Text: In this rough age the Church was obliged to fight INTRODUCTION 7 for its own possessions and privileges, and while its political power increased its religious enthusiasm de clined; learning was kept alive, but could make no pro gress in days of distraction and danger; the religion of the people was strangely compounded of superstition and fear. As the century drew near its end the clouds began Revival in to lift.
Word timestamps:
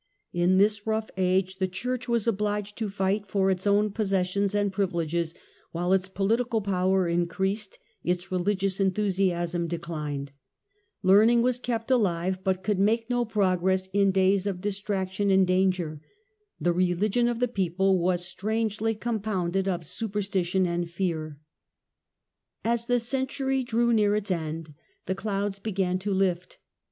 In 0.33 0.57
this 0.57 0.87
rough 0.87 1.11
age 1.15 1.57
the 1.57 1.67
Church 1.67 2.09
was 2.09 2.25
obliged 2.25 2.75
to 2.79 2.89
fight 2.89 3.21
INTRODUCTION 3.21 3.29
7 3.29 3.31
for 3.43 3.51
its 3.51 3.67
own 3.67 3.91
possessions 3.91 4.55
and 4.55 4.73
privileges, 4.73 5.33
and 5.33 5.41
while 5.73 5.93
its 5.93 6.07
political 6.09 6.59
power 6.59 7.07
increased 7.07 7.77
its 8.03 8.31
religious 8.31 8.79
enthusiasm 8.79 9.67
de 9.67 9.77
clined; 9.77 10.29
learning 11.03 11.43
was 11.43 11.59
kept 11.59 11.91
alive, 11.91 12.39
but 12.43 12.63
could 12.63 12.79
make 12.79 13.11
no 13.11 13.25
pro 13.25 13.55
gress 13.55 13.89
in 13.93 14.09
days 14.09 14.47
of 14.47 14.59
distraction 14.59 15.29
and 15.29 15.45
danger; 15.45 16.01
the 16.59 16.73
religion 16.73 17.27
of 17.27 17.37
the 17.37 17.47
people 17.47 17.99
was 17.99 18.25
strangely 18.25 18.95
compounded 18.95 19.67
of 19.67 19.85
superstition 19.85 20.65
and 20.65 20.89
fear. 20.89 21.37
As 22.65 22.87
the 22.87 22.97
century 22.99 23.63
drew 23.63 23.93
near 23.93 24.15
its 24.15 24.31
end 24.31 24.73
the 25.05 25.13
clouds 25.13 25.59
began 25.59 25.89
Revival 25.89 25.91
in 25.93 25.99
to 25.99 26.11
lift. 26.15 26.57